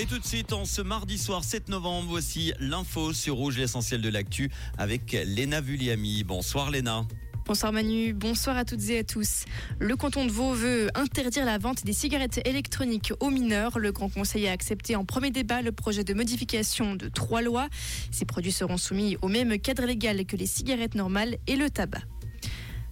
[0.00, 4.00] Et tout de suite, en ce mardi soir 7 novembre, voici l'info sur Rouge, l'essentiel
[4.00, 6.22] de l'actu avec Léna Vulliami.
[6.22, 7.04] Bonsoir Léna.
[7.44, 9.44] Bonsoir Manu, bonsoir à toutes et à tous.
[9.80, 13.80] Le canton de Vaud veut interdire la vente des cigarettes électroniques aux mineurs.
[13.80, 17.66] Le Grand Conseil a accepté en premier débat le projet de modification de trois lois.
[18.12, 22.02] Ces produits seront soumis au même cadre légal que les cigarettes normales et le tabac.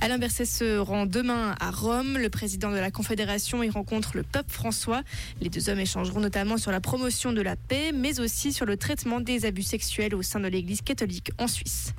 [0.00, 2.18] Alain Berset se rend demain à Rome.
[2.18, 5.02] Le président de la Confédération y rencontre le pape François.
[5.40, 8.76] Les deux hommes échangeront notamment sur la promotion de la paix, mais aussi sur le
[8.76, 11.94] traitement des abus sexuels au sein de l'Église catholique en Suisse.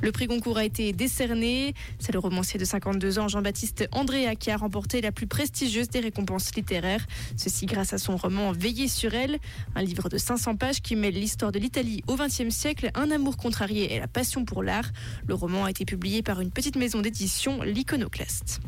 [0.00, 1.74] Le prix Goncourt a été décerné.
[1.98, 6.00] C'est le romancier de 52 ans, Jean-Baptiste Andréa, qui a remporté la plus prestigieuse des
[6.00, 7.06] récompenses littéraires.
[7.36, 9.38] Ceci grâce à son roman Veiller sur elle,
[9.74, 13.36] un livre de 500 pages qui mêle l'histoire de l'Italie au XXe siècle, un amour
[13.36, 14.90] contrarié et la passion pour l'art.
[15.26, 18.60] Le roman a été publié par une petite maison d'édition l'Iconoclaste.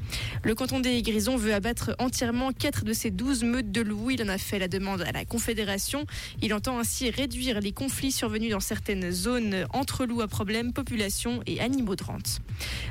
[0.42, 4.10] Le canton des Grisons veut abattre entièrement 4 de ses 12 meutes de loups.
[4.10, 6.06] Il en a fait la demande à la Confédération.
[6.42, 11.40] Il entend ainsi réduire les conflits survenus dans certaines zones entre loups à problème, population
[11.46, 12.40] et animaux de rente.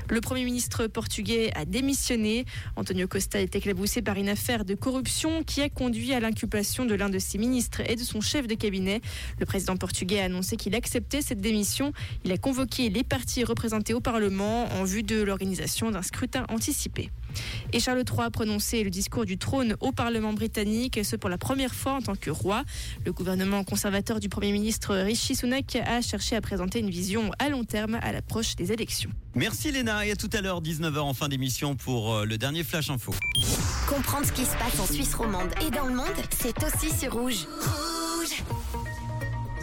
[0.09, 2.45] Le Premier ministre portugais a démissionné.
[2.75, 6.95] Antonio Costa est éclaboussé par une affaire de corruption qui a conduit à l'inculpation de
[6.95, 9.01] l'un de ses ministres et de son chef de cabinet.
[9.39, 11.91] Le président portugais a annoncé qu'il acceptait cette démission.
[12.23, 17.09] Il a convoqué les partis représentés au Parlement en vue de l'organisation d'un scrutin anticipé.
[17.71, 21.37] Et Charles III a prononcé le discours du trône au Parlement britannique, ce pour la
[21.37, 22.63] première fois en tant que roi.
[23.05, 27.49] Le gouvernement conservateur du Premier ministre Rishi Sunak a cherché à présenter une vision à
[27.49, 29.09] long terme à l'approche des élections.
[29.35, 32.63] Merci Léna et à tout à l'heure 19h en fin d'émission pour euh, le dernier
[32.63, 33.13] Flash Info.
[33.87, 37.13] Comprendre ce qui se passe en Suisse romande et dans le monde, c'est aussi sur
[37.13, 37.47] Rouge.
[37.47, 37.92] Rouge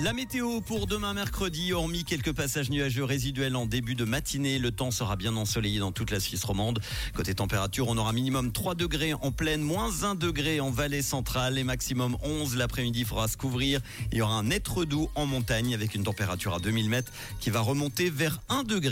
[0.03, 4.71] la météo pour demain mercredi, hormis quelques passages nuageux résiduels en début de matinée, le
[4.71, 6.81] temps sera bien ensoleillé dans toute la Suisse romande.
[7.15, 11.59] Côté température, on aura minimum 3 degrés en pleine, moins 1 degré en vallée centrale
[11.59, 13.81] et maximum 11 l'après-midi fera se couvrir.
[14.11, 17.51] Il y aura un net doux en montagne avec une température à 2000 mètres qui
[17.51, 18.89] va remonter vers 1 degré.